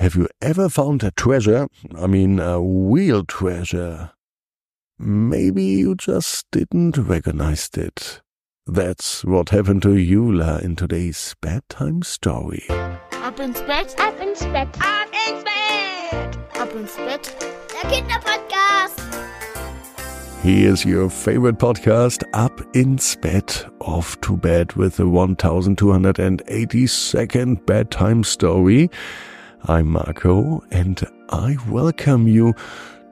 [0.00, 1.68] Have you ever found a treasure?
[1.94, 4.12] I mean, a real treasure.
[4.98, 8.22] Maybe you just didn't recognize it.
[8.66, 12.64] That's what happened to Jula in today's bedtime story.
[12.70, 17.36] Ab ins Bett, Ab ins Bett, ab ins Bett, ab ins Bett.
[17.68, 19.00] der Kinderpodcast.
[20.42, 28.88] Here's your favorite podcast, Ab ins Bett, off to bed with the 1282nd bedtime story.
[29.64, 32.54] I'm Marco and I welcome you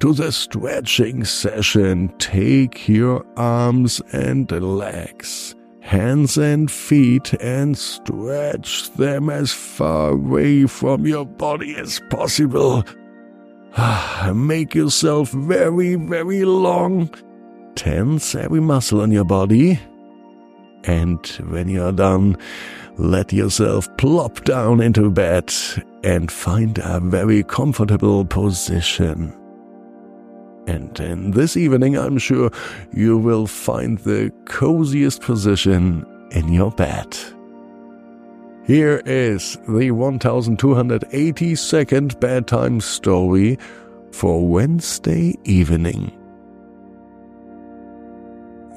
[0.00, 2.09] to the stretching session.
[2.18, 11.06] Take your arms and legs, hands and feet and stretch them as far away from
[11.06, 12.83] your body as possible.
[13.77, 17.10] Ah, make yourself very, very long.
[17.74, 19.78] Tense every muscle in your body.
[20.84, 22.38] And when you're done,
[22.98, 25.52] let yourself plop down into bed
[26.02, 29.34] and find a very comfortable position.
[30.66, 32.50] And in this evening, I'm sure
[32.92, 37.16] you will find the coziest position in your bed.
[38.66, 43.58] Here is the 1282nd bedtime story
[44.12, 46.12] for Wednesday evening.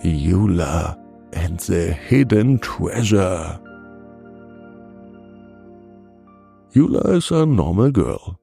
[0.02, 0.98] Jula
[1.34, 3.60] and the Hidden Treasure.
[6.74, 8.40] Jula is a normal girl.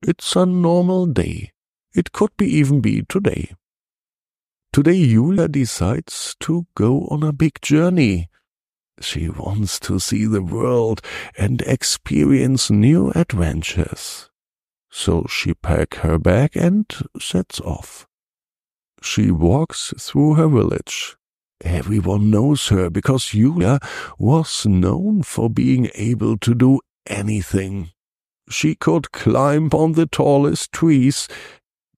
[0.00, 1.50] It's a normal day.
[1.92, 3.50] It could be even be today.
[4.72, 8.28] Today Jula decides to go on a big journey.
[9.00, 11.02] She wants to see the world
[11.36, 14.30] and experience new adventures.
[14.88, 16.86] So she packs her bag and
[17.18, 18.06] sets off.
[19.02, 21.16] She walks through her village.
[21.64, 23.80] Everyone knows her because Jula
[24.16, 27.90] was known for being able to do anything.
[28.50, 31.28] She could climb on the tallest trees,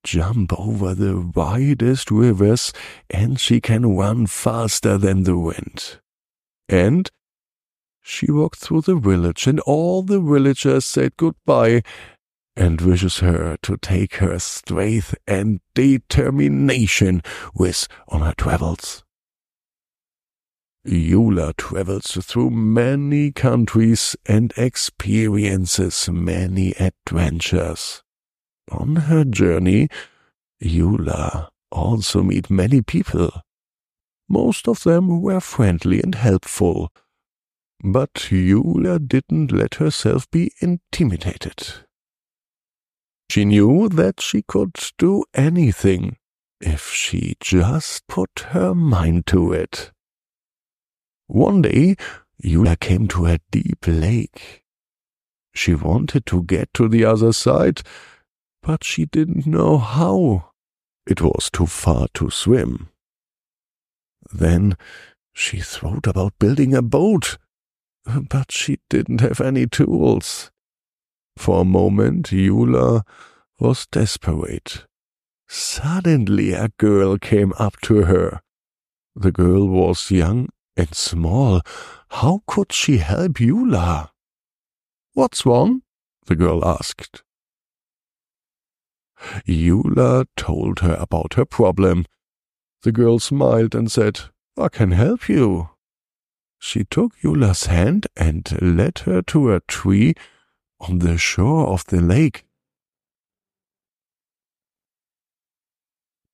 [0.03, 2.73] jump over the widest rivers,
[3.09, 6.01] and she can run faster than the wind.
[6.69, 7.11] And
[8.03, 11.83] she walked through the village, and all the villagers said goodbye
[12.57, 17.23] and wishes her to take her strength and determination
[17.55, 19.05] with on her travels.
[20.87, 28.03] Jula travels through many countries and experiences many adventures.
[28.71, 29.89] On her journey,
[30.63, 33.31] Jula also meet many people.
[34.29, 36.91] Most of them were friendly and helpful,
[37.83, 41.87] but Jula didn't let herself be intimidated.
[43.29, 46.17] She knew that she could do anything
[46.61, 49.93] if she just put her mind to it.
[51.31, 51.95] One day,
[52.43, 54.65] Jula came to a deep lake.
[55.55, 57.83] She wanted to get to the other side,
[58.63, 60.51] but she didn't know how.
[61.07, 62.89] It was too far to swim.
[64.33, 64.77] Then
[65.33, 67.39] she thought about building a boat,
[68.05, 70.51] but she didn't have any tools.
[71.37, 73.05] For a moment, Jula
[73.61, 74.85] was desperate.
[75.47, 78.41] Suddenly, a girl came up to her.
[79.15, 81.61] The girl was young and small.
[82.11, 84.13] How could she help Jula?
[85.15, 85.83] What's wrong?
[86.27, 87.23] the girl asked.
[89.47, 92.07] Jula told her about her problem.
[92.83, 94.21] The girl smiled and said,
[94.57, 95.71] I can help you.
[96.59, 100.15] She took Jula's hand and led her to a tree
[100.79, 102.45] on the shore of the lake.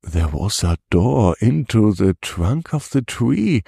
[0.03, 3.63] There was a door into the trunk of the tree.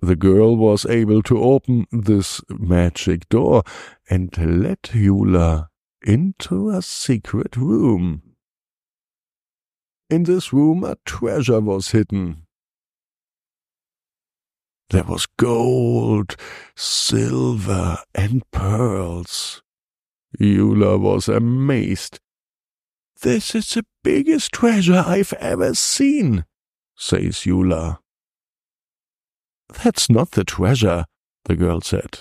[0.00, 3.64] The girl was able to open this magic door
[4.08, 4.32] and
[4.62, 5.70] let Jula
[6.06, 8.22] into a secret room.
[10.08, 12.46] In this room a treasure was hidden.
[14.90, 16.36] There was gold,
[16.76, 19.62] silver, and pearls.
[20.40, 22.20] Jula was amazed.
[23.20, 26.44] This is the biggest treasure I've ever seen,
[26.96, 28.00] says Jula.
[29.82, 31.04] That's not the treasure,
[31.44, 32.20] the girl said.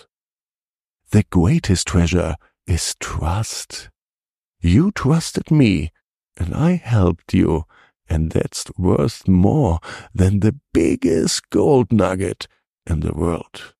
[1.11, 2.35] The greatest treasure
[2.65, 3.89] is trust.
[4.59, 5.91] You trusted me,
[6.37, 7.63] and I helped you,
[8.09, 9.79] and that's worth more
[10.13, 12.47] than the biggest gold nugget
[12.85, 13.73] in the world.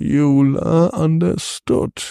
[0.00, 2.02] Jula understood.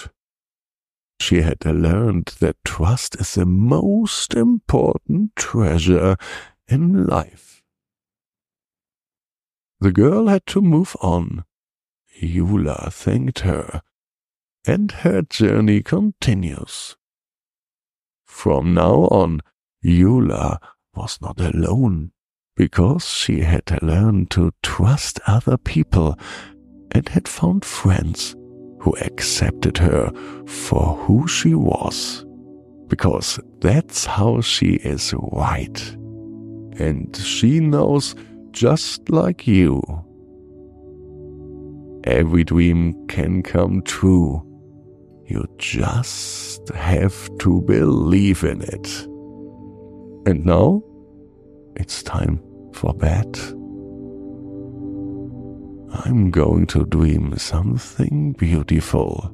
[1.19, 6.17] She had learned that trust is the most important treasure
[6.67, 7.54] in life.
[9.79, 11.43] The girl had to move on.
[12.19, 13.81] Jula thanked her
[14.67, 16.95] and her journey continues.
[18.25, 19.41] From now on,
[19.83, 20.59] Jula
[20.95, 22.11] was not alone
[22.55, 26.17] because she had learned to trust other people
[26.91, 28.35] and had found friends
[28.79, 30.11] who accepted her
[30.47, 32.25] for who she was.
[32.87, 35.95] Because that's how she is right.
[36.77, 38.15] And she knows
[38.55, 39.83] just like you.
[42.05, 44.41] Every dream can come true.
[45.27, 48.87] You just have to believe in it.
[50.25, 50.81] And now
[51.75, 52.39] it's time
[52.71, 53.37] for bed.
[56.05, 59.31] I'm going to dream something beautiful.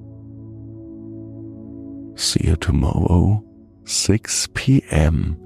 [2.15, 3.43] See you tomorrow,
[3.85, 5.37] 6 p.m.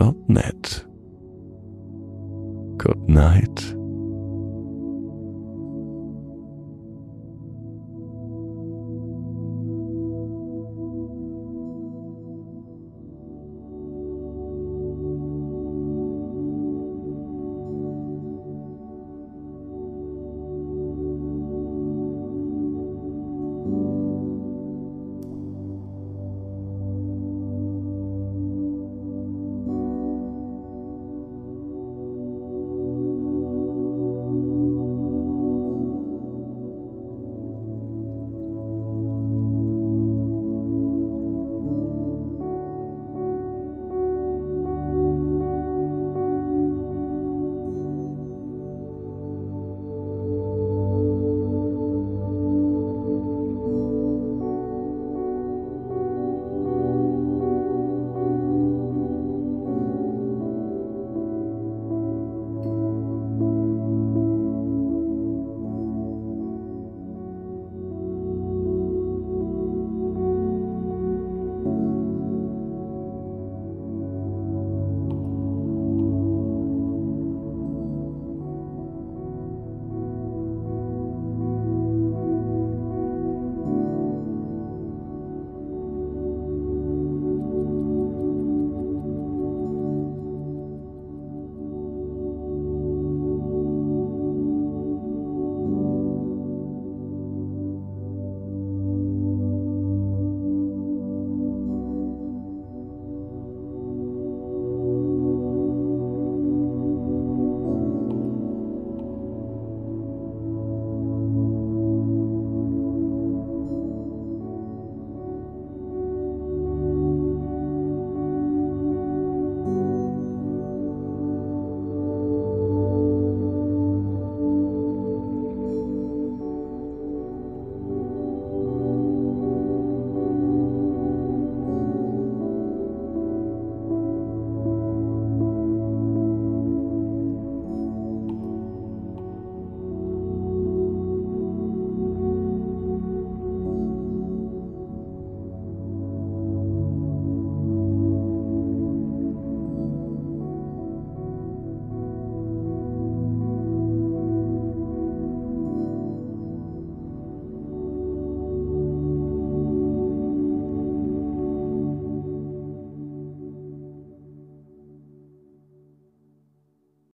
[0.00, 0.84] abinsbett.net.
[2.78, 3.79] Good night